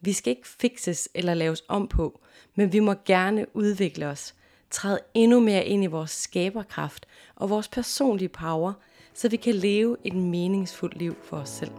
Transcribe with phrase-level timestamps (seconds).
[0.00, 2.20] Vi skal ikke fikses eller laves om på,
[2.54, 4.34] men vi må gerne udvikle os,
[4.70, 8.72] træde endnu mere ind i vores skaberkraft og vores personlige power,
[9.14, 11.72] så vi kan leve et meningsfuldt liv for os selv.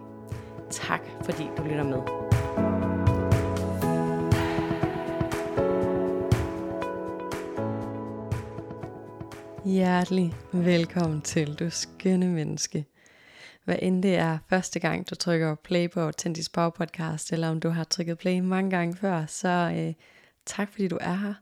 [0.70, 2.02] Tak fordi du lytter med.
[9.66, 12.86] Hjertelig velkommen til, du skønne menneske.
[13.68, 17.60] Hvad end det er første gang, du trykker play på Tendis Power Podcast, eller om
[17.60, 19.94] du har trykket play mange gange før, så øh,
[20.46, 21.34] tak fordi du er her.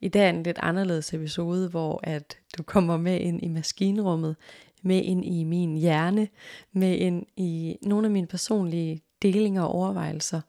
[0.00, 4.36] I dag er en lidt anderledes episode, hvor at du kommer med ind i maskinrummet,
[4.82, 6.28] med ind i min hjerne,
[6.72, 10.40] med ind i nogle af mine personlige delinger og overvejelser.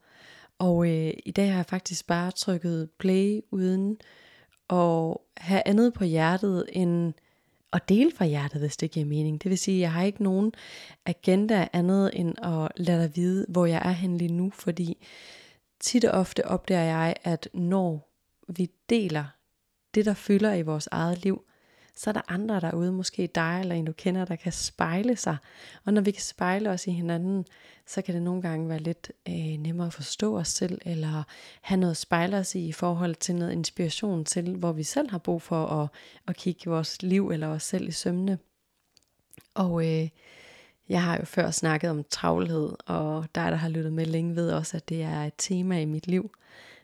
[0.60, 3.98] Og øh, i dag har jeg faktisk bare trykket play uden
[4.70, 7.14] at have andet på hjertet end
[7.74, 9.44] at dele fra hjertet, hvis det giver mening.
[9.44, 10.54] Det vil sige, at jeg har ikke nogen
[11.06, 15.08] agenda andet end at lade dig vide, hvor jeg er hen lige nu, fordi
[15.80, 18.10] tit og ofte opdager jeg, at når
[18.48, 19.26] vi deler
[19.96, 21.44] det, der fylder i vores eget liv,
[22.00, 25.38] så er der andre derude, måske dig eller en du kender, der kan spejle sig.
[25.86, 27.46] Og når vi kan spejle os i hinanden,
[27.86, 31.24] så kan det nogle gange være lidt øh, nemmere at forstå os selv, eller
[31.62, 35.10] have noget at spejle os i i forhold til noget inspiration til, hvor vi selv
[35.10, 35.90] har brug for at,
[36.28, 38.40] at kigge vores liv eller os selv i sømne.
[39.54, 40.10] Og øh,
[40.90, 44.52] jeg har jo før snakket om travlhed, og dig, der har lyttet med længe, ved
[44.52, 46.32] også, at det er et tema i mit liv.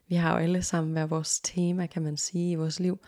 [0.08, 3.00] Vi har jo alle sammen hver vores tema, kan man sige, i vores liv.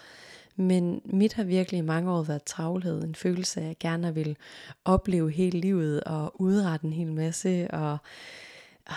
[0.59, 4.13] Men mit har virkelig i mange år været travlhed, en følelse af, at jeg gerne
[4.13, 4.37] vil
[4.85, 7.71] opleve hele livet og udrette en hel masse.
[7.71, 7.97] Og
[8.87, 8.95] ah,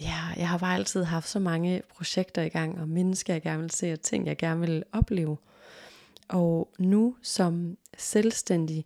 [0.00, 3.60] ja, jeg har bare altid haft så mange projekter i gang, og mennesker jeg gerne
[3.62, 5.36] vil se, og ting jeg gerne vil opleve.
[6.28, 8.84] Og nu som selvstændig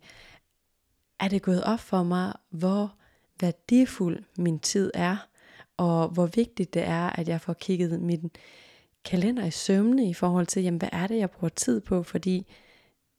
[1.19, 2.93] er det gået op for mig, hvor
[3.41, 5.17] værdifuld min tid er,
[5.77, 8.31] og hvor vigtigt det er, at jeg får kigget min
[9.05, 12.47] kalender i sømne i forhold til, jamen, hvad er det, jeg bruger tid på, fordi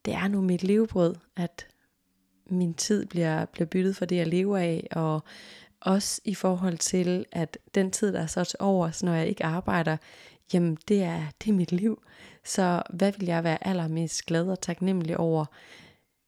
[0.05, 1.67] det er nu mit levebrød, at
[2.45, 5.23] min tid bliver, bliver byttet for det, jeg lever af, og
[5.81, 9.45] også i forhold til, at den tid, der er så til over, når jeg ikke
[9.45, 9.97] arbejder,
[10.53, 12.03] jamen det er, det er mit liv.
[12.43, 15.45] Så hvad vil jeg være allermest glad og taknemmelig over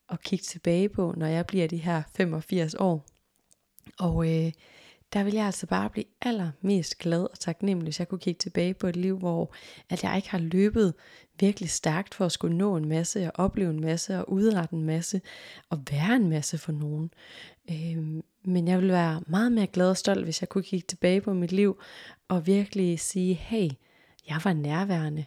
[0.09, 3.05] at kigge tilbage på, når jeg bliver de her 85 år?
[3.99, 4.51] Og øh,
[5.13, 8.73] der ville jeg altså bare blive allermest glad og taknemmelig, hvis jeg kunne kigge tilbage
[8.73, 9.53] på et liv, hvor
[9.89, 10.93] at jeg ikke har løbet
[11.39, 14.83] virkelig stærkt for at skulle nå en masse, og opleve en masse, og udrette en
[14.83, 15.21] masse,
[15.69, 17.11] og være en masse for nogen.
[17.71, 21.21] Øhm, men jeg ville være meget mere glad og stolt, hvis jeg kunne kigge tilbage
[21.21, 21.81] på mit liv,
[22.27, 23.69] og virkelig sige, hey,
[24.29, 25.25] jeg var nærværende.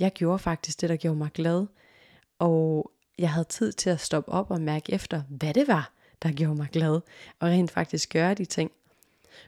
[0.00, 1.66] Jeg gjorde faktisk det, der gjorde mig glad.
[2.38, 6.32] Og jeg havde tid til at stoppe op og mærke efter, hvad det var, der
[6.32, 7.00] gjorde mig glad,
[7.40, 8.70] og rent faktisk gøre de ting,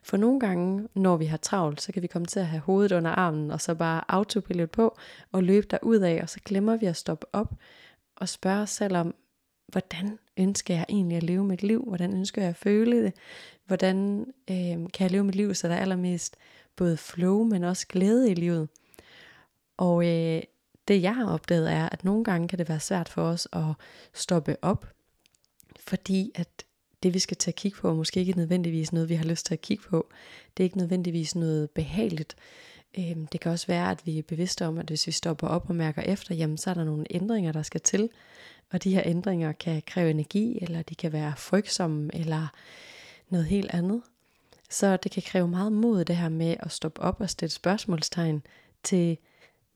[0.02, 2.92] for nogle gange, når vi har travlt, så kan vi komme til at have hovedet
[2.92, 4.98] under armen, og så bare autopilot på,
[5.32, 7.54] og løbe der ud af, og så glemmer vi at stoppe op,
[8.16, 9.14] og spørge os selv om,
[9.68, 11.84] hvordan ønsker jeg egentlig at leve mit liv?
[11.86, 13.12] Hvordan ønsker jeg at føle det?
[13.66, 16.36] Hvordan øh, kan jeg leve mit liv, så der er allermest
[16.76, 18.68] både flow, men også glæde i livet?
[19.76, 20.42] Og øh,
[20.88, 23.74] det jeg har opdaget er, at nogle gange kan det være svært for os at
[24.14, 24.86] stoppe op,
[25.80, 26.64] fordi at
[27.02, 29.46] det vi skal tage at kigge på, er måske ikke nødvendigvis noget, vi har lyst
[29.46, 30.08] til at kigge på.
[30.56, 32.36] Det er ikke nødvendigvis noget behageligt.
[32.98, 35.68] Øhm, det kan også være, at vi er bevidste om, at hvis vi stopper op
[35.68, 38.10] og mærker efter, jamen så er der nogle ændringer, der skal til.
[38.70, 42.46] Og de her ændringer kan kræve energi, eller de kan være frygtsomme, eller
[43.28, 44.02] noget helt andet.
[44.70, 48.42] Så det kan kræve meget mod det her med at stoppe op og stille spørgsmålstegn
[48.82, 49.18] til,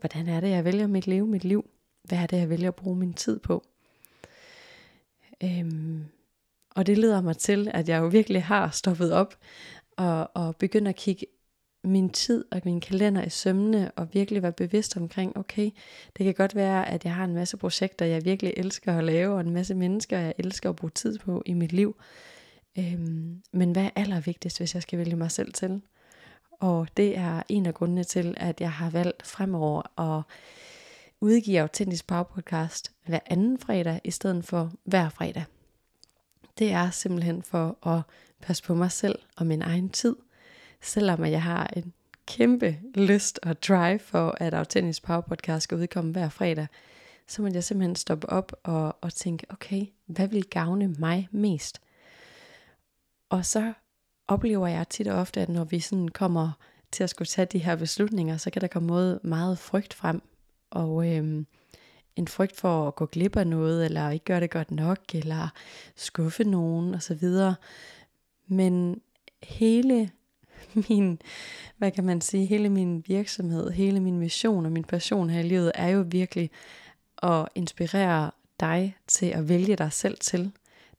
[0.00, 1.70] hvordan er det, jeg vælger mit liv, mit liv?
[2.02, 3.64] Hvad er det, jeg vælger at bruge min tid på?
[5.42, 6.04] Øhm,
[6.74, 9.34] og det leder mig til, at jeg jo virkelig har stoppet op
[9.96, 11.26] og, og begyndt at kigge
[11.84, 15.70] min tid og min kalender i sømne og virkelig være bevidst omkring, okay,
[16.16, 19.34] det kan godt være, at jeg har en masse projekter, jeg virkelig elsker at lave,
[19.34, 21.96] og en masse mennesker, jeg elsker at bruge tid på i mit liv.
[22.78, 25.80] Øhm, men hvad er allervigtigst, hvis jeg skal vælge mig selv til?
[26.60, 30.22] Og det er en af grundene til, at jeg har valgt fremover at
[31.20, 35.44] udgive Autentisk Power Podcast hver anden fredag, i stedet for hver fredag
[36.58, 38.02] det er simpelthen for at
[38.42, 40.16] passe på mig selv og min egen tid.
[40.80, 41.92] Selvom jeg har en
[42.26, 46.66] kæmpe lyst og drive for, at Autentisk Power Podcast skal udkomme hver fredag,
[47.26, 51.80] så må jeg simpelthen stoppe op og, og tænke, okay, hvad vil gavne mig mest?
[53.30, 53.72] Og så
[54.28, 56.52] oplever jeg tit og ofte, at når vi sådan kommer
[56.92, 60.22] til at skulle tage de her beslutninger, så kan der komme meget, meget frygt frem.
[60.70, 61.46] Og øhm,
[62.16, 65.48] en frygt for at gå glip af noget, eller ikke gøre det godt nok, eller
[65.96, 67.28] skuffe nogen osv.
[68.46, 69.00] Men
[69.42, 70.10] hele
[70.88, 71.18] min,
[71.76, 75.48] hvad kan man sige, hele min virksomhed, hele min mission og min passion her i
[75.48, 76.50] livet, er jo virkelig
[77.22, 78.30] at inspirere
[78.60, 80.52] dig til at vælge dig selv til.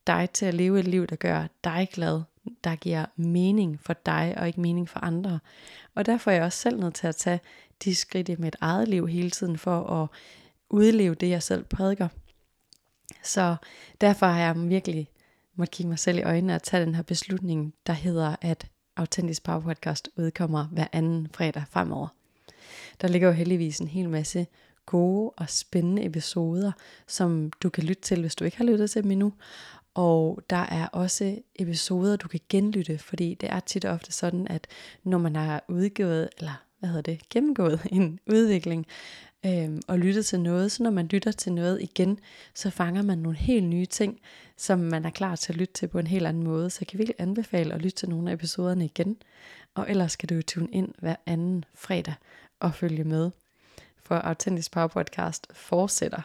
[0.07, 2.21] Dig til at leve et liv, der gør dig glad,
[2.63, 5.39] der giver mening for dig og ikke mening for andre.
[5.95, 7.39] Og derfor er jeg også selv nødt til at tage
[7.83, 10.07] de skridt i mit eget liv hele tiden for at
[10.73, 12.07] udleve det, jeg selv prædiker.
[13.23, 13.55] Så
[14.01, 15.07] derfor har jeg virkelig
[15.55, 19.43] måtte kigge mig selv i øjnene og tage den her beslutning, der hedder, at Autentisk
[19.43, 22.07] Power Podcast udkommer hver anden fredag fremover.
[23.01, 24.47] Der ligger jo heldigvis en hel masse
[24.85, 26.71] gode og spændende episoder,
[27.07, 29.33] som du kan lytte til, hvis du ikke har lyttet til dem endnu.
[29.93, 34.47] Og der er også episoder, du kan genlytte, fordi det er tit og ofte sådan,
[34.47, 34.67] at
[35.03, 38.85] når man har udgivet, eller hvad hedder det, gennemgået en udvikling,
[39.45, 42.19] øhm, og lyttet til noget, så når man lytter til noget igen,
[42.53, 44.19] så fanger man nogle helt nye ting,
[44.57, 46.69] som man er klar til at lytte til på en helt anden måde.
[46.69, 49.17] Så jeg kan virkelig anbefale at lytte til nogle af episoderne igen,
[49.75, 52.13] og ellers skal du jo tune ind hver anden fredag
[52.59, 53.31] og følge med.
[54.03, 56.21] For Autentisk Power Podcast fortsætter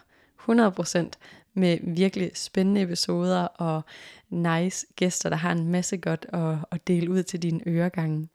[0.49, 1.11] 100%
[1.55, 3.83] med virkelig spændende episoder og
[4.29, 8.29] nice gæster, der har en masse godt at, at dele ud til dine øregange.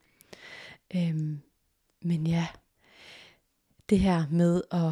[0.96, 1.42] Øhm,
[2.02, 2.48] men ja,
[3.90, 4.92] det her med at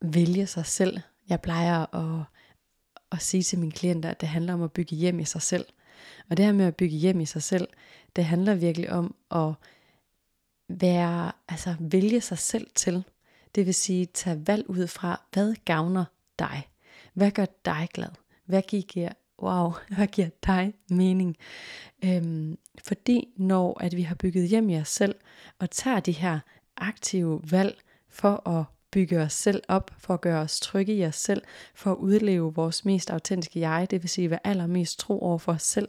[0.00, 0.98] vælge sig selv.
[1.28, 2.24] Jeg plejer at,
[3.12, 5.66] at sige til mine klienter, at det handler om at bygge hjem i sig selv.
[6.30, 7.68] Og det her med at bygge hjem i sig selv,
[8.16, 9.52] det handler virkelig om at
[10.68, 13.04] være, altså vælge sig selv til.
[13.54, 16.04] Det vil sige, tage valg ud fra, hvad gavner
[16.38, 16.68] dig?
[17.14, 18.10] Hvad gør dig glad?
[18.44, 19.12] Hvad giver,
[19.42, 21.36] wow, hvad giver dig mening?
[22.04, 25.14] Øhm, fordi når at vi har bygget hjem i os selv,
[25.58, 26.38] og tager de her
[26.80, 27.78] aktive valg
[28.08, 31.42] for at bygge os selv op, for at gøre os trygge i os selv,
[31.74, 35.52] for at udleve vores mest autentiske jeg, det vil sige være allermest tro over for
[35.52, 35.88] os selv,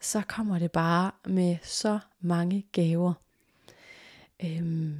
[0.00, 3.12] så kommer det bare med så mange gaver.
[4.44, 4.98] Øhm,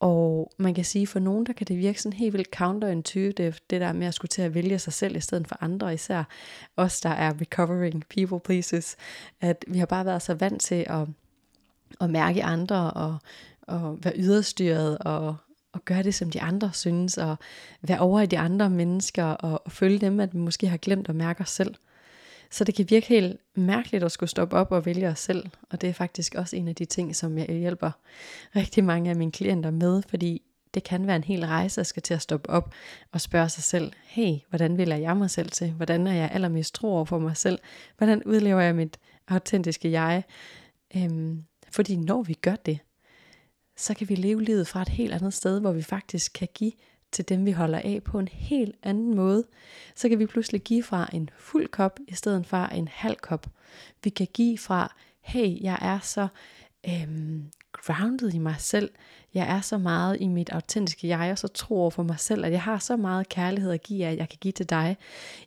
[0.00, 3.80] og man kan sige, for nogen, der kan det virke sådan helt vildt counterintuitive, det,
[3.80, 6.24] der med at skulle til at vælge sig selv i stedet for andre, især
[6.76, 8.96] os, der er recovering people pleases,
[9.40, 11.08] at vi har bare været så vant til at,
[12.00, 13.18] at mærke andre og,
[13.66, 15.36] og være yderstyret og,
[15.72, 17.36] og gøre det, som de andre synes, og
[17.82, 21.08] være over i de andre mennesker og, og følge dem, at vi måske har glemt
[21.08, 21.74] at mærke os selv.
[22.50, 25.80] Så det kan virke helt mærkeligt at skulle stoppe op og vælge os selv, og
[25.80, 27.90] det er faktisk også en af de ting, som jeg hjælper
[28.56, 30.42] rigtig mange af mine klienter med, fordi
[30.74, 32.74] det kan være en hel rejse at skal til at stoppe op
[33.12, 35.70] og spørge sig selv, hey, hvordan vil jeg mig selv til?
[35.70, 37.58] Hvordan er jeg allermest tro over for mig selv?
[37.98, 38.98] Hvordan udlever jeg mit
[39.28, 40.22] autentiske jeg?
[40.96, 42.78] Øhm, fordi når vi gør det,
[43.76, 46.72] så kan vi leve livet fra et helt andet sted, hvor vi faktisk kan give
[47.12, 49.44] til dem, vi holder af på en helt anden måde.
[49.94, 53.46] Så kan vi pludselig give fra en fuld kop, i stedet for en halv kop.
[54.04, 56.28] Vi kan give fra, hey, jeg er så
[56.88, 57.50] øhm,
[57.84, 58.90] grounded i mig selv.
[59.34, 62.52] Jeg er så meget i mit autentiske jeg, og så tror for mig selv, at
[62.52, 64.96] jeg har så meget kærlighed at give, at jeg kan give til dig.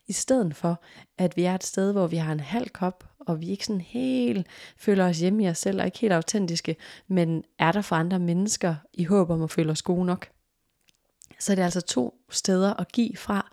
[0.08, 0.82] I stedet for,
[1.18, 3.82] at vi er et sted, hvor vi har en halv kop, og vi ikke sådan
[3.82, 6.76] helt føler os hjemme i os selv, og ikke helt autentiske,
[7.08, 10.28] men er der for andre mennesker i håb om at føle os gode nok.
[11.40, 13.52] Så det er altså to steder at give fra.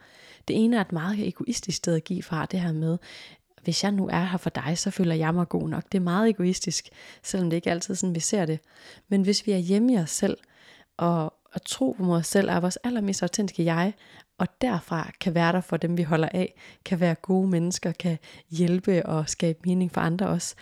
[0.48, 2.98] Det ene er et meget egoistisk sted at give fra, det her med,
[3.66, 5.84] hvis jeg nu er her for dig, så føler jeg mig god nok.
[5.92, 6.88] Det er meget egoistisk,
[7.22, 8.60] selvom det ikke altid er sådan, vi ser det.
[9.08, 10.36] Men hvis vi er hjemme i os selv,
[10.96, 13.92] og, og tro på os selv er vores allermest autentiske jeg,
[14.38, 16.54] og derfra kan være der for dem, vi holder af,
[16.84, 18.18] kan være gode mennesker, kan
[18.50, 20.54] hjælpe og skabe mening for andre også,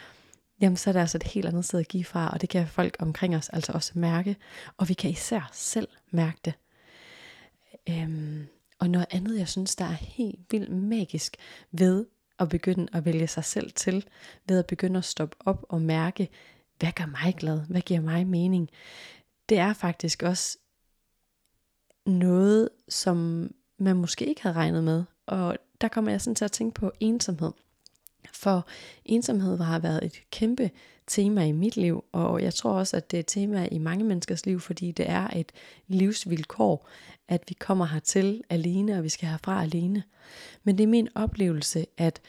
[0.60, 2.66] jamen så er der altså et helt andet sted at give fra, og det kan
[2.66, 4.36] folk omkring os altså også mærke,
[4.76, 6.54] og vi kan især selv mærke det.
[7.88, 8.46] Øhm,
[8.78, 11.36] og noget andet, jeg synes, der er helt vildt magisk
[11.72, 12.06] ved
[12.38, 14.06] at begynde at vælge sig selv til,
[14.48, 16.28] ved at begynde at stoppe op og mærke,
[16.78, 18.70] hvad gør mig glad, hvad giver mig mening,
[19.48, 20.58] det er faktisk også
[22.06, 25.04] noget, som man måske ikke havde regnet med.
[25.26, 27.52] Og der kommer jeg sådan til at tænke på ensomhed.
[28.34, 28.66] For
[29.04, 30.70] ensomhed har været et kæmpe
[31.06, 34.04] tema i mit liv, og jeg tror også, at det er et tema i mange
[34.04, 35.52] menneskers liv, fordi det er et
[35.88, 36.88] livsvilkår,
[37.28, 40.02] at vi kommer hertil alene, og vi skal herfra alene.
[40.64, 42.20] Men det er min oplevelse, at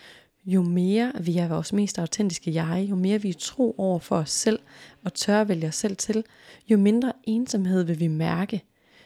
[0.46, 4.18] jo mere vi er vores mest autentiske jeg, jo mere vi er tro over for
[4.18, 4.60] os selv
[5.04, 6.24] og tør at vælge os selv til,
[6.68, 8.64] jo mindre ensomhed vil vi mærke,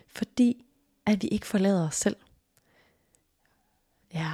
[0.07, 0.65] fordi
[1.05, 2.15] at vi ikke forlader os selv.
[4.13, 4.33] Ja,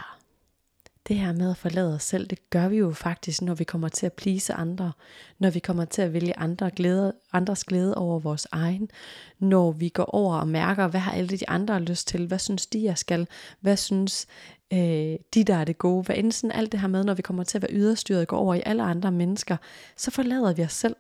[1.07, 3.89] det her med at forlade os selv, det gør vi jo faktisk, når vi kommer
[3.89, 4.91] til at plise andre,
[5.39, 8.89] når vi kommer til at vælge andre glæde, andres glæde over vores egen,
[9.39, 12.65] når vi går over og mærker, hvad har alle de andre lyst til, hvad synes
[12.65, 13.27] de, jeg skal,
[13.59, 14.27] hvad synes
[14.73, 17.21] øh, de, der er det gode, hvad end sådan alt det her med, når vi
[17.21, 19.57] kommer til at være yderstyret, går over i alle andre mennesker,
[19.97, 20.95] så forlader vi os selv.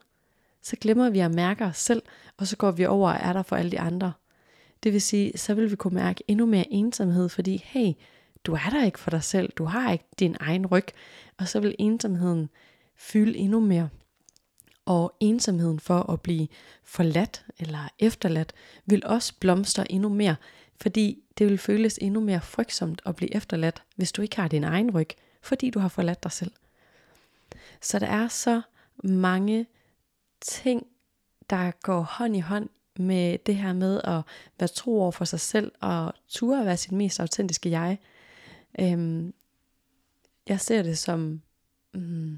[0.61, 2.01] Så glemmer vi at mærke os selv,
[2.37, 4.13] og så går vi over og er der for alle de andre.
[4.83, 7.91] Det vil sige, så vil vi kunne mærke endnu mere ensomhed, fordi hey,
[8.45, 10.87] du er der ikke for dig selv, du har ikke din egen ryg,
[11.37, 12.49] og så vil ensomheden
[12.95, 13.89] fylde endnu mere.
[14.85, 16.47] Og ensomheden for at blive
[16.83, 18.53] forladt eller efterladt
[18.85, 20.35] vil også blomstre endnu mere,
[20.81, 24.63] fordi det vil føles endnu mere frygtsomt at blive efterladt, hvis du ikke har din
[24.63, 25.09] egen ryg,
[25.41, 26.51] fordi du har forladt dig selv.
[27.81, 28.61] Så der er så
[29.03, 29.65] mange
[30.41, 30.87] ting,
[31.49, 34.21] der går hånd i hånd med det her med at
[34.59, 37.99] være tro over for sig selv og ture at være sit mest autentiske jeg.
[38.79, 39.33] Øhm,
[40.49, 41.41] jeg ser det som
[41.93, 42.37] mm,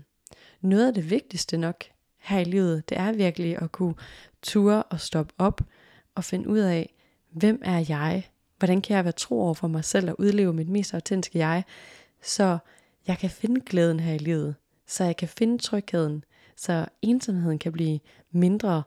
[0.62, 1.84] noget af det vigtigste nok
[2.18, 2.90] her i livet.
[2.90, 3.96] Det er virkelig at kunne
[4.42, 5.62] ture og stoppe op
[6.16, 6.94] og finde ud af,
[7.32, 8.30] hvem er jeg?
[8.58, 11.64] Hvordan kan jeg være tro over for mig selv og udleve mit mest autentiske jeg,
[12.22, 12.58] så
[13.08, 14.56] jeg kan finde glæden her i livet,
[14.88, 16.24] så jeg kan finde trygheden,
[16.56, 18.00] så ensomheden kan blive
[18.32, 18.84] mindre,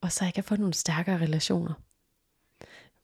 [0.00, 1.72] og så jeg kan få nogle stærkere relationer.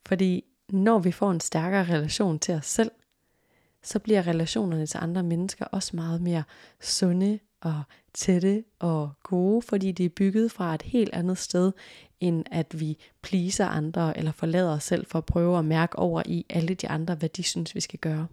[0.06, 2.90] Fordi når vi får en stærkere relation til os selv,
[3.86, 6.42] så bliver relationerne til andre mennesker også meget mere
[6.80, 7.82] sunde og
[8.14, 11.72] tætte og gode, fordi de er bygget fra et helt andet sted,
[12.20, 16.22] end at vi pleaser andre eller forlader os selv for at prøve at mærke over
[16.26, 18.26] i alle de andre, hvad de synes, vi skal gøre.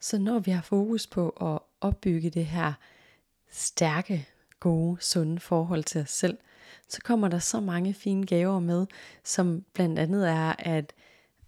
[0.00, 2.72] Så når vi har fokus på at opbygge det her
[3.50, 4.28] stærke,
[4.60, 6.38] gode, sunde forhold til os selv,
[6.88, 8.86] så kommer der så mange fine gaver med,
[9.24, 10.92] som blandt andet er, at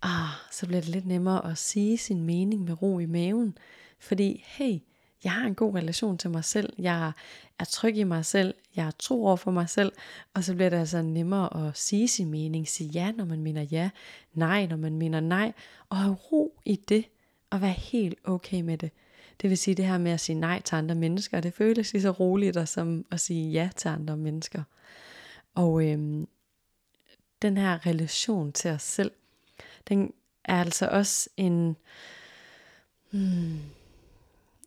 [0.03, 3.59] ah, så bliver det lidt nemmere at sige sin mening med ro i maven.
[3.99, 4.79] Fordi, hey,
[5.25, 7.13] jeg har en god relation til mig selv, jeg
[7.59, 9.93] er tryg i mig selv, jeg er tro over for mig selv,
[10.35, 13.63] og så bliver det altså nemmere at sige sin mening, sige ja, når man mener
[13.63, 13.91] ja,
[14.35, 15.53] nej, når man mener nej,
[15.89, 17.05] og have ro i det,
[17.51, 18.91] og være helt okay med det.
[19.43, 22.03] Det vil sige det her med at sige nej til andre mennesker, det føles lige
[22.03, 24.63] så roligt som at sige ja til andre mennesker.
[25.55, 26.29] Og øhm,
[27.43, 29.11] den her relation til os selv,
[29.89, 30.13] den
[30.45, 31.77] er altså også en...
[33.11, 33.59] Hmm,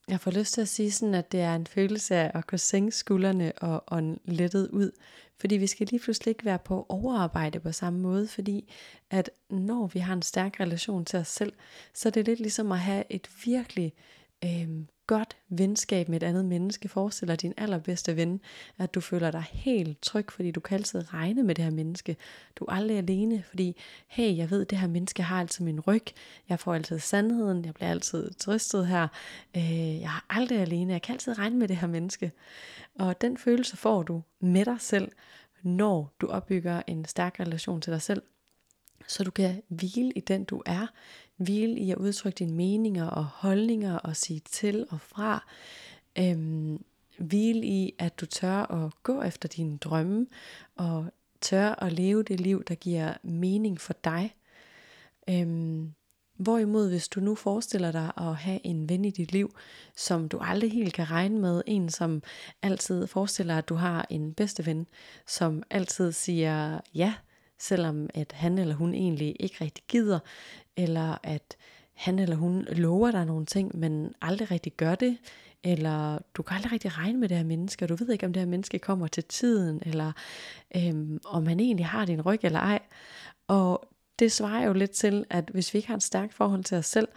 [0.08, 2.60] jeg får lyst til at sige sådan, at det er en følelse af at kunne
[2.60, 4.92] sænke skuldrene og, og lettet ud.
[5.38, 8.74] Fordi vi skal lige pludselig ikke være på overarbejde på samme måde, fordi
[9.10, 11.54] at når vi har en stærk relation til os selv,
[11.94, 13.94] så er det lidt ligesom at have et virkelig
[14.44, 14.70] øh,
[15.12, 16.90] godt venskab med et andet menneske.
[16.90, 18.42] Forestiller din allerbedste ven,
[18.78, 22.18] at du føler dig helt tryg, fordi du kan altid regne med det her menneske.
[22.56, 23.76] Du er aldrig alene, fordi
[24.08, 26.06] hey, jeg ved, det her menneske har altid min ryg.
[26.50, 27.66] Jeg får altid sandheden.
[27.66, 29.08] Jeg bliver altid trøstet her.
[29.58, 30.94] Øh, jeg er aldrig alene.
[30.94, 32.32] Jeg kan altid regne med det her menneske.
[33.00, 35.12] Og den følelse får du med dig selv,
[35.64, 38.22] når du opbygger en stærk relation til dig selv
[39.08, 40.88] så du kan hvile i den du er,
[41.38, 45.46] hvile i at udtrykke dine meninger og holdninger og sige til og fra,
[46.18, 46.84] øhm,
[47.18, 50.28] hvile i at du tør at gå efter dine drømme
[50.76, 51.06] og
[51.42, 54.36] tør at leve det liv, der giver mening for dig.
[55.30, 55.94] Øhm,
[56.42, 59.56] Hvorimod hvis du nu forestiller dig at have en ven i dit liv,
[59.96, 62.24] som du aldrig helt kan regne med, en som
[62.62, 64.88] altid forestiller at du har en bedste ven,
[65.28, 67.14] som altid siger ja
[67.62, 70.20] selvom at han eller hun egentlig ikke rigtig gider,
[70.78, 71.58] eller at
[71.94, 75.18] han eller hun lover dig nogle ting, men aldrig rigtig gør det,
[75.64, 78.34] eller du kan aldrig rigtig regne med det her menneske, og du ved ikke, om
[78.34, 80.12] det her menneske kommer til tiden, eller
[80.76, 82.80] øhm, om han egentlig har din ryg eller ej.
[83.48, 83.88] Og
[84.20, 86.86] det svarer jo lidt til, at hvis vi ikke har et stærkt forhold til os
[86.86, 87.08] selv,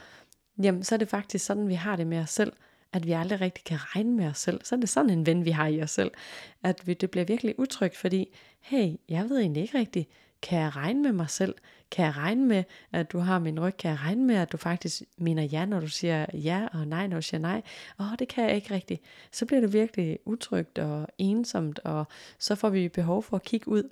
[0.63, 2.53] jamen så er det faktisk sådan, vi har det med os selv,
[2.93, 4.61] at vi aldrig rigtig kan regne med os selv.
[4.65, 6.11] Så er det sådan en ven, vi har i os selv.
[6.63, 8.29] At vi, det bliver virkelig utrygt, fordi,
[8.61, 10.09] hey, jeg ved egentlig ikke rigtigt,
[10.45, 11.55] kan jeg regne med mig selv?
[11.91, 13.77] Kan jeg regne med, at du har min ryg?
[13.77, 17.07] Kan jeg regne med, at du faktisk mener ja, når du siger ja, og nej,
[17.07, 17.63] når du siger nej?
[18.01, 19.03] Åh, det kan jeg ikke rigtigt.
[19.33, 22.05] Så bliver det virkelig utrygt og ensomt, og
[22.39, 23.91] så får vi behov for at kigge ud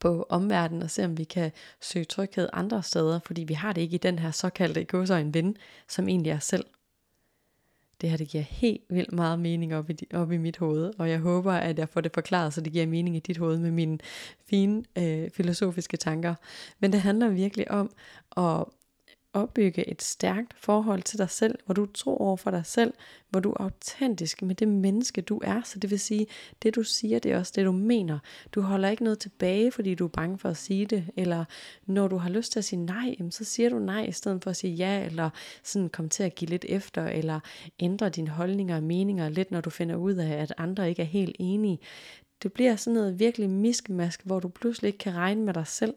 [0.00, 3.80] på omverdenen og se, om vi kan søge tryghed andre steder, fordi vi har det
[3.80, 4.86] ikke i den her såkaldte
[5.20, 5.56] en ven,
[5.88, 6.64] som egentlig er selv
[8.00, 11.10] det her det giver helt vildt meget mening op i, op i mit hoved, og
[11.10, 13.70] jeg håber, at jeg får det forklaret, så det giver mening i dit hoved med
[13.70, 13.98] mine
[14.50, 16.34] fine øh, filosofiske tanker.
[16.80, 17.90] Men det handler virkelig om
[18.36, 18.64] at
[19.32, 22.94] opbygge et stærkt forhold til dig selv, hvor du tror over for dig selv,
[23.30, 25.62] hvor du er autentisk med det menneske, du er.
[25.64, 26.26] Så det vil sige,
[26.62, 28.18] det du siger, det er også det, du mener.
[28.52, 31.44] Du holder ikke noget tilbage, fordi du er bange for at sige det, eller
[31.86, 34.50] når du har lyst til at sige nej, så siger du nej, i stedet for
[34.50, 35.30] at sige ja, eller
[35.62, 37.40] sådan komme til at give lidt efter, eller
[37.80, 41.06] ændre dine holdninger og meninger lidt, når du finder ud af, at andre ikke er
[41.06, 41.78] helt enige.
[42.42, 45.94] Det bliver sådan noget virkelig miskmask, hvor du pludselig ikke kan regne med dig selv,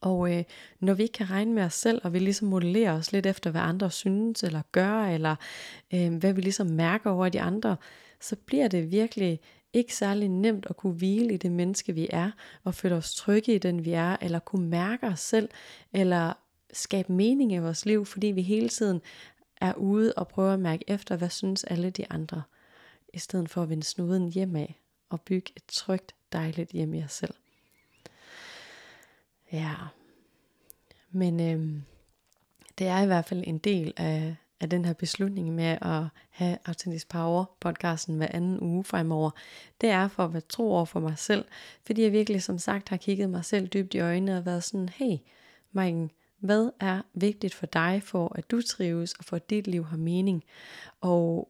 [0.00, 0.44] og øh,
[0.80, 3.50] når vi ikke kan regne med os selv, og vi ligesom modellerer os lidt efter,
[3.50, 5.36] hvad andre synes eller gør, eller
[5.94, 7.76] øh, hvad vi ligesom mærker over de andre,
[8.20, 9.40] så bliver det virkelig
[9.72, 12.30] ikke særlig nemt at kunne hvile i det menneske, vi er,
[12.64, 15.48] og føle os trygge i den, vi er, eller kunne mærke os selv,
[15.92, 16.32] eller
[16.72, 19.00] skabe mening i vores liv, fordi vi hele tiden
[19.60, 22.42] er ude og prøver at mærke efter, hvad synes alle de andre,
[23.14, 27.02] i stedet for at vende snuden hjem af og bygge et trygt, dejligt hjem i
[27.02, 27.34] os selv.
[29.52, 29.74] Ja,
[31.10, 31.82] men øhm,
[32.78, 36.58] det er i hvert fald en del af, af den her beslutning med at have
[36.64, 39.30] Authentic Power podcasten hver anden uge fremover.
[39.80, 41.44] Det er for at være tro over for mig selv,
[41.86, 44.88] fordi jeg virkelig som sagt har kigget mig selv dybt i øjnene og været sådan,
[44.88, 45.16] hey
[45.72, 49.84] Mike, hvad er vigtigt for dig for at du trives og for at dit liv
[49.84, 50.44] har mening?
[51.00, 51.48] Og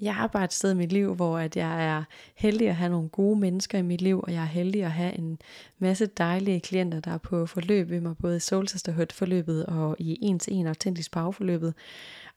[0.00, 2.90] jeg er bare et sted i mit liv, hvor at jeg er heldig at have
[2.90, 5.38] nogle gode mennesker i mit liv, og jeg er heldig at have en
[5.78, 8.68] masse dejlige klienter, der er på forløb med mig, både i Soul
[9.12, 11.74] forløbet og i en til en autentisk forløbet.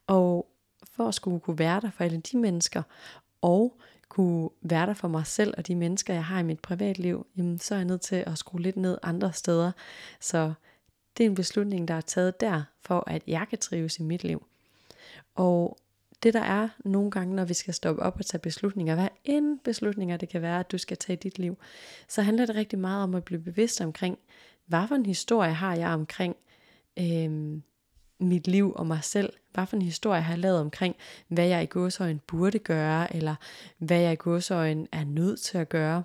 [0.08, 0.48] Og
[0.92, 2.84] for at skulle kunne være der for alle de mennesker,
[3.42, 3.78] og
[4.10, 7.60] kunne være der for mig selv og de mennesker, jeg har i mit privatliv, jamen,
[7.60, 9.72] så er jeg nødt til at skrue lidt ned andre steder.
[10.20, 10.54] Så
[11.18, 14.24] det er en beslutning, der er taget der, for at jeg kan trives i mit
[14.24, 14.46] liv.
[15.36, 15.78] Og
[16.26, 19.60] det der er nogle gange, når vi skal stoppe op og tage beslutninger, hvad end
[19.60, 21.58] beslutninger det kan være, at du skal tage i dit liv,
[22.08, 24.18] så handler det rigtig meget om at blive bevidst omkring,
[24.66, 26.36] hvad for en historie har jeg omkring
[27.00, 27.62] øh,
[28.20, 29.34] mit liv og mig selv?
[29.54, 30.96] Hvad for en historie har jeg lavet omkring,
[31.28, 33.36] hvad jeg i godsøjen burde gøre, eller
[33.78, 36.04] hvad jeg i godsøjen er nødt til at gøre?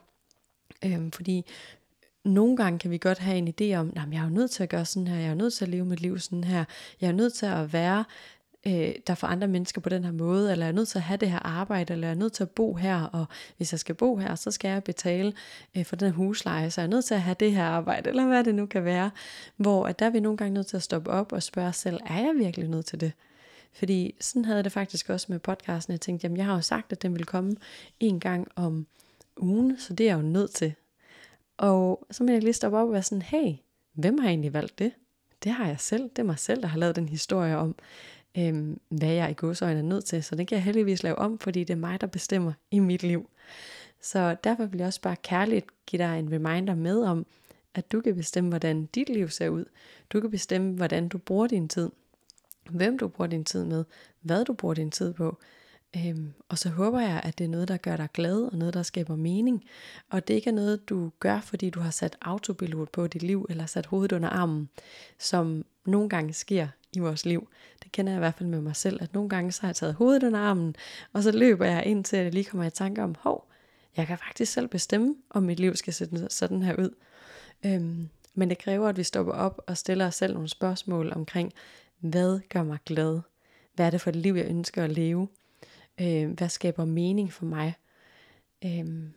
[0.85, 1.45] Øhm, fordi
[2.25, 4.63] nogle gange kan vi godt have en idé om, at jeg er jo nødt til
[4.63, 6.65] at gøre sådan her, jeg er nødt til at leve mit liv sådan her,
[7.01, 8.05] jeg er nødt til at være
[8.67, 11.03] øh, der for andre mennesker på den her måde, eller jeg er nødt til at
[11.03, 13.81] have det her arbejde, eller jeg er nødt til at bo her, og hvis jeg
[13.81, 15.33] skal bo her, så skal jeg betale
[15.77, 18.11] øh, for den her husleje, så jeg er nødt til at have det her arbejde,
[18.11, 19.11] eller hvad det nu kan være,
[19.57, 21.77] hvor at der er vi nogle gange nødt til at stoppe op og spørge os
[21.77, 23.13] selv, er jeg virkelig nødt til det?
[23.73, 25.93] Fordi sådan havde det faktisk også med podcasten.
[25.93, 27.57] Jeg tænkte, jamen jeg har jo sagt, at den vil komme
[28.01, 28.87] en gang om
[29.37, 30.75] ugen, så det er jeg jo nødt til.
[31.57, 33.55] Og så må jeg lige stoppe op og være sådan, hey,
[33.93, 34.93] hvem har egentlig valgt det?
[35.45, 36.03] Det har jeg selv.
[36.03, 37.75] Det er mig selv, der har lavet den historie om,
[38.39, 40.23] øh, hvad jeg i godsøjne er nødt til.
[40.23, 43.03] Så det kan jeg heldigvis lave om, fordi det er mig, der bestemmer i mit
[43.03, 43.31] liv.
[44.03, 47.27] Så derfor vil jeg også bare kærligt give dig en reminder med om,
[47.75, 49.65] at du kan bestemme, hvordan dit liv ser ud.
[50.11, 51.91] Du kan bestemme, hvordan du bruger din tid.
[52.71, 53.85] Hvem du bruger din tid med.
[54.21, 55.39] Hvad du bruger din tid på.
[55.97, 58.75] Øhm, og så håber jeg, at det er noget, der gør dig glad, og noget,
[58.75, 59.65] der skaber mening.
[60.11, 63.47] Og det ikke er noget, du gør, fordi du har sat autopilot på dit liv,
[63.49, 64.69] eller sat hovedet under armen,
[65.19, 67.49] som nogle gange sker i vores liv.
[67.83, 69.77] Det kender jeg i hvert fald med mig selv, at nogle gange så har jeg
[69.77, 70.77] taget hovedet under armen,
[71.13, 73.51] og så løber jeg ind til, at jeg lige kommer i tanke om, hov,
[73.97, 76.95] jeg kan faktisk selv bestemme, om mit liv skal se sådan her ud.
[77.67, 81.53] Øhm, men det kræver, at vi stopper op og stiller os selv nogle spørgsmål omkring,
[82.01, 83.21] hvad gør mig glad?
[83.75, 85.29] Hvad er det for et liv, jeg ønsker at leve?
[86.01, 87.75] Øh, hvad skaber mening for mig?
[88.65, 89.11] Øh,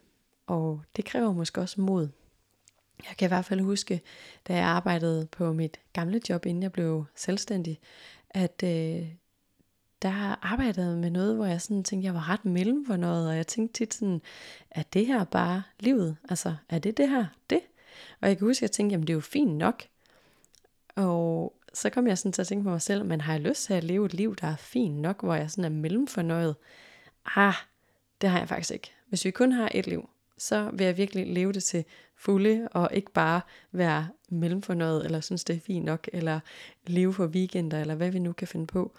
[0.48, 2.10] og det kræver måske også mod.
[3.10, 4.02] Jeg kan i hvert fald huske,
[4.48, 7.80] da jeg arbejdede på mit gamle job, inden jeg blev selvstændig,
[8.30, 9.08] at øh,
[10.02, 13.36] der arbejdede med noget, hvor jeg sådan tænkte, jeg var ret mellem for noget, og
[13.36, 14.22] jeg tænkte tit sådan,
[14.72, 16.18] er det her bare livet?
[16.30, 17.60] Altså, er det det her det?
[18.22, 19.84] Og jeg kan huske, at jeg tænkte, jamen det er jo fint nok.
[20.96, 23.64] Og så kom jeg sådan til at tænke på mig selv, men har jeg lyst
[23.64, 26.56] til at leve et liv, der er fint nok, hvor jeg sådan er mellemfornøjet?
[27.36, 27.54] Ah,
[28.22, 28.92] det har jeg faktisk ikke.
[29.10, 32.90] Hvis vi kun har et liv, så vil jeg virkelig leve det til fulde, og
[32.94, 36.40] ikke bare være mellemfornøjet, eller synes det er fint nok, eller
[36.88, 38.96] leve for weekender, eller hvad vi nu kan finde på.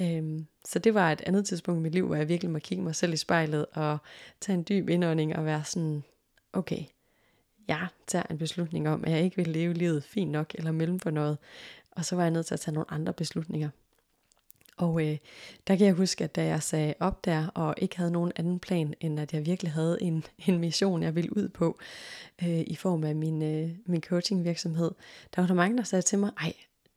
[0.00, 2.84] Øhm, så det var et andet tidspunkt i mit liv, hvor jeg virkelig må kigge
[2.84, 3.98] mig selv i spejlet, og
[4.40, 6.02] tage en dyb indånding, og være sådan,
[6.52, 6.84] okay,
[7.68, 11.38] jeg tager en beslutning om, at jeg ikke vil leve livet fint nok, eller mellemfornøjet,
[11.96, 13.68] og så var jeg nødt til at tage nogle andre beslutninger.
[14.76, 15.18] Og øh,
[15.66, 18.58] der kan jeg huske, at da jeg sagde op der, og ikke havde nogen anden
[18.58, 21.78] plan, end at jeg virkelig havde en, en mission, jeg ville ud på,
[22.42, 24.90] øh, i form af min, øh, min coaching virksomhed,
[25.36, 26.52] der var der mange, der sagde til mig, ej,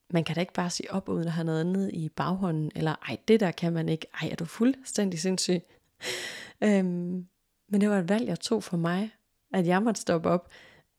[0.10, 2.96] man kan da ikke bare sige op, uden at have noget andet i baghånden, eller
[3.10, 5.62] ej, det der kan man ikke, ej, er du fuldstændig sindssyg?
[6.64, 7.28] øhm,
[7.70, 9.12] men det var et valg, jeg tog for mig,
[9.54, 10.50] at jeg måtte stoppe op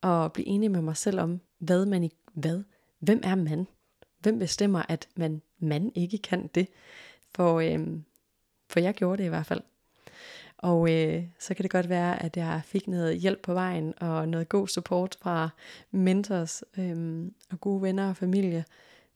[0.03, 2.63] og blive enig med mig selv om, hvad man i, hvad,
[3.01, 3.67] hvem er man?
[4.27, 6.69] Hvem bestemmer, at man, man ikke kan det?
[7.35, 7.87] For, øh,
[8.69, 9.61] for jeg gjorde det i hvert fald.
[10.59, 14.29] Og øh, så kan det godt være, at jeg fik noget hjælp på vejen, og
[14.29, 15.49] noget god support fra
[15.91, 18.65] mentors øh, og gode venner og familie.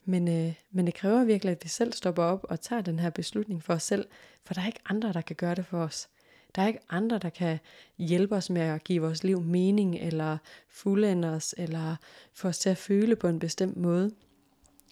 [0.05, 3.11] Men, øh, men det kræver virkelig, at vi selv stopper op og tager den her
[3.11, 4.07] beslutning for os selv,
[4.45, 6.09] for der er ikke andre, der kan gøre det for os.
[6.55, 7.59] Der er ikke andre, der kan
[7.99, 11.97] hjælpe os med at give vores liv mening, eller fuldende os, eller
[12.33, 14.11] få os til at føle på en bestemt måde.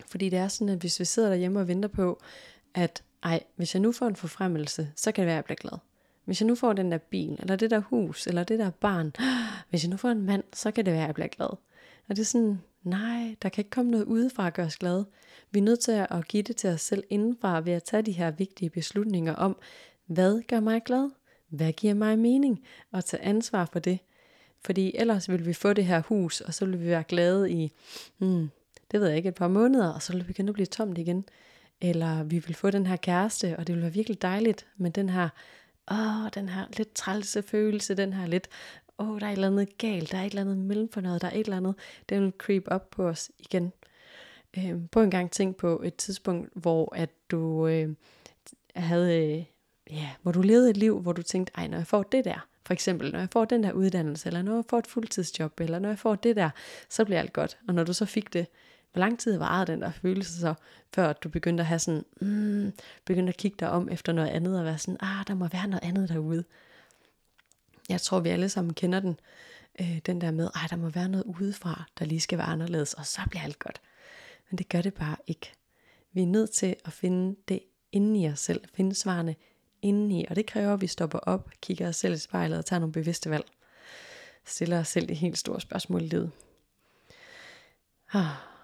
[0.06, 2.20] Fordi det er sådan, at hvis vi sidder derhjemme og venter på,
[2.74, 5.56] at ej, hvis jeg nu får en forfremmelse, så kan det være, at jeg bliver
[5.56, 5.78] glad.
[6.24, 9.12] Hvis jeg nu får den der bil, eller det der hus, eller det der barn,
[9.70, 11.48] hvis jeg nu får en mand, så kan det være, at jeg bliver glad.
[12.08, 15.06] Og det er sådan, nej, der kan ikke komme noget udefra at gøre os glade.
[15.50, 18.12] Vi er nødt til at give det til os selv indenfra ved at tage de
[18.12, 19.56] her vigtige beslutninger om,
[20.06, 21.10] hvad gør mig glad?
[21.48, 22.64] Hvad giver mig mening?
[22.92, 23.98] Og tage ansvar for det.
[24.64, 27.72] Fordi ellers vil vi få det her hus, og så vil vi være glade i,
[28.18, 28.50] hmm,
[28.90, 30.98] det ved jeg ikke, et par måneder, og så vil vi begynde at blive tomt
[30.98, 31.24] igen.
[31.80, 35.08] Eller vi vil få den her kæreste, og det vil være virkelig dejligt, men den
[35.08, 35.28] her
[35.90, 38.48] åh, den her lidt trælse følelse, den her lidt,
[38.98, 41.22] åh, der er et eller andet galt, der er et eller andet mellem for noget,
[41.22, 41.74] der er et eller andet,
[42.08, 43.72] den vil creep op på os igen.
[44.58, 47.94] Øh, på en gang tænk på et tidspunkt, hvor at du øh,
[48.76, 49.44] havde, øh,
[49.90, 52.48] ja, hvor du levede et liv, hvor du tænkte, ej, når jeg får det der,
[52.66, 55.78] for eksempel, når jeg får den der uddannelse, eller når jeg får et fuldtidsjob, eller
[55.78, 56.50] når jeg får det der,
[56.88, 57.58] så bliver alt godt.
[57.68, 58.46] Og når du så fik det,
[58.98, 60.54] hvor lang tid varede den der følelse så,
[60.94, 62.72] før du begyndte at have sådan, mm,
[63.04, 65.68] begyndte at kigge dig om efter noget andet, og være sådan, ah, der må være
[65.68, 66.44] noget andet derude.
[67.88, 69.20] Jeg tror, vi alle sammen kender den,
[69.80, 72.94] øh, den der med, ej, der må være noget udefra, der lige skal være anderledes,
[72.94, 73.80] og så bliver alt godt.
[74.50, 75.52] Men det gør det bare ikke.
[76.12, 77.60] Vi er nødt til at finde det
[77.92, 79.36] inde i os selv, finde svarene
[79.82, 82.64] inde i, og det kræver, at vi stopper op, kigger os selv i spejlet og
[82.66, 83.44] tager nogle bevidste valg.
[84.44, 86.30] Stiller os selv de helt store spørgsmål i livet.
[88.12, 88.57] Ah.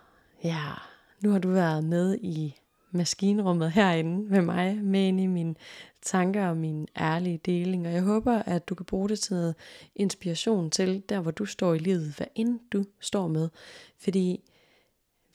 [0.44, 0.72] Ja,
[1.20, 2.56] nu har du været med i
[2.90, 5.54] maskinrummet herinde med mig, med ind i mine
[6.02, 9.54] tanker og min ærlige deling, og jeg håber, at du kan bruge det til noget
[9.94, 13.48] inspiration til, der hvor du står i livet, hvad end du står med,
[13.98, 14.40] fordi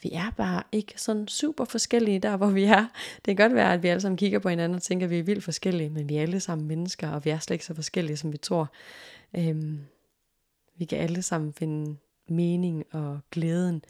[0.01, 2.85] vi er bare ikke sådan super forskellige der, hvor vi er.
[3.15, 5.19] Det kan godt være, at vi alle sammen kigger på hinanden og tænker, at vi
[5.19, 7.73] er vildt forskellige, men vi er alle sammen mennesker, og vi er slet ikke så
[7.73, 8.71] forskellige, som vi tror.
[9.35, 9.79] Øhm,
[10.77, 13.83] vi kan alle sammen finde mening og glæden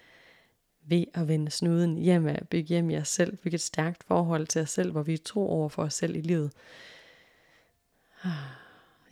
[0.89, 4.47] ved at vende snuden hjem af, bygge hjem i os selv, bygge et stærkt forhold
[4.47, 6.52] til os selv, hvor vi er tro over for os selv i livet.
[8.23, 8.32] Ah,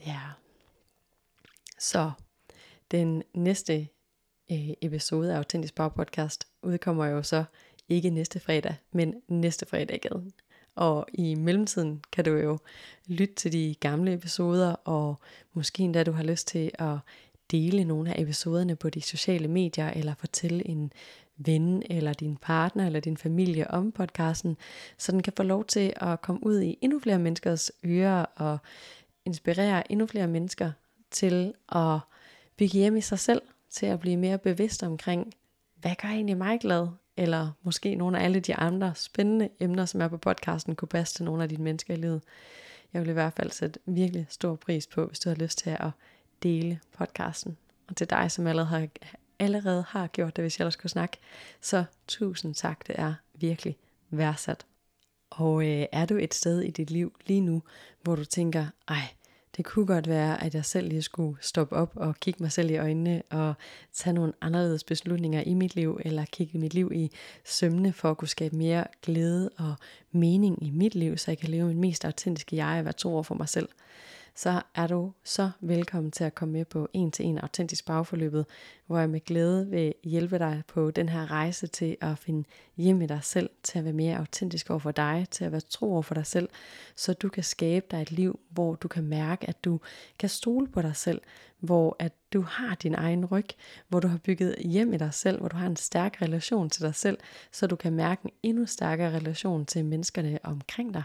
[0.05, 0.19] ja.
[1.79, 2.11] Så
[2.91, 3.87] den næste
[4.51, 7.43] øh, episode af Autentisk Power Podcast udkommer jo så
[7.89, 10.33] ikke næste fredag, men næste fredag igen.
[10.75, 12.57] Og i mellemtiden kan du jo
[13.07, 15.19] lytte til de gamle episoder, og
[15.53, 16.97] måske endda du har lyst til at
[17.51, 20.91] dele nogle af episoderne på de sociale medier, eller fortælle en
[21.37, 24.57] ven, eller din partner, eller din familie om podcasten,
[24.97, 28.57] så den kan få lov til at komme ud i endnu flere menneskers ører, og
[29.25, 30.71] inspirere endnu flere mennesker
[31.11, 31.99] til at
[32.57, 35.33] bygge hjem i sig selv, til at blive mere bevidst omkring,
[35.75, 36.87] hvad gør egentlig mig glad?
[37.17, 41.13] Eller måske nogle af alle de andre spændende emner, som er på podcasten, kunne passe
[41.13, 42.21] til nogle af dine mennesker i livet.
[42.93, 45.69] Jeg vil i hvert fald sætte virkelig stor pris på, hvis du har lyst til
[45.69, 45.89] at
[46.43, 47.57] dele podcasten.
[47.87, 48.87] Og til dig, som allerede har,
[49.39, 51.17] allerede har gjort det, hvis jeg ellers skulle snakke,
[51.61, 53.77] så tusind tak, det er virkelig
[54.09, 54.65] værdsat.
[55.29, 57.63] Og øh, er du et sted i dit liv lige nu,
[58.01, 59.07] hvor du tænker, ej,
[59.57, 62.71] det kunne godt være, at jeg selv lige skulle stoppe op og kigge mig selv
[62.71, 63.53] i øjnene og
[63.93, 67.11] tage nogle anderledes beslutninger i mit liv, eller kigge mit liv i
[67.45, 69.75] sømne for at kunne skabe mere glæde og
[70.11, 73.13] mening i mit liv, så jeg kan leve min mest autentiske jeg og være tro
[73.13, 73.69] over for mig selv
[74.37, 78.45] så er du så velkommen til at komme med på en til en autentisk bagforløbet,
[78.87, 83.01] hvor jeg med glæde vil hjælpe dig på den her rejse til at finde hjem
[83.01, 85.93] i dig selv, til at være mere autentisk over for dig, til at være tro
[85.93, 86.49] over for dig selv,
[86.95, 89.79] så du kan skabe dig et liv, hvor du kan mærke, at du
[90.19, 91.21] kan stole på dig selv,
[91.59, 93.47] hvor at du har din egen ryg,
[93.87, 96.81] hvor du har bygget hjem i dig selv, hvor du har en stærk relation til
[96.81, 97.17] dig selv,
[97.51, 101.03] så du kan mærke en endnu stærkere relation til menneskerne omkring dig.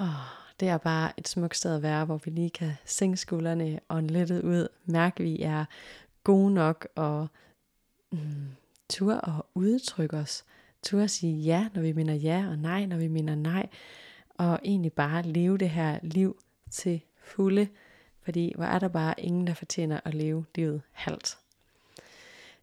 [0.00, 3.80] Åh, det er bare et smukt sted at være, hvor vi lige kan sænke skuldrene
[3.88, 5.64] og lettet ud, mærke, at vi er
[6.24, 7.28] gode nok og
[8.12, 8.46] mm,
[8.88, 10.44] tur og udtrykke os.
[10.82, 13.68] Tur at sige ja, når vi mener ja, og nej, når vi mener nej.
[14.34, 16.38] Og egentlig bare leve det her liv
[16.70, 17.68] til fulde.
[18.22, 21.38] Fordi hvor er der bare ingen, der fortjener at leve livet halvt.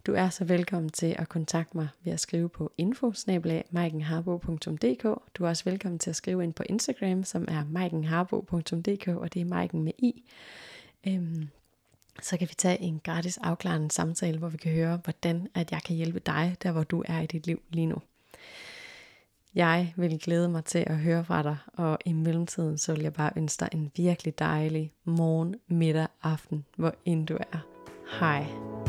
[0.08, 3.14] Du er så velkommen til at kontakte mig ved at skrive på info
[5.38, 9.42] Du er også velkommen til at skrive ind på Instagram, som er maikenharbo.dk, og det
[9.42, 10.24] er Maiken med i.
[11.08, 11.48] Øhm,
[12.22, 15.82] så kan vi tage en gratis afklarende samtale, hvor vi kan høre, hvordan at jeg
[15.84, 17.98] kan hjælpe dig, der hvor du er i dit liv lige nu.
[19.56, 23.14] Jeg vil glæde mig til at høre fra dig, og i mellemtiden så vil jeg
[23.14, 27.60] bare ønske dig en virkelig dejlig morgen, middag, aften, hvor end du er.
[28.20, 28.83] Hej.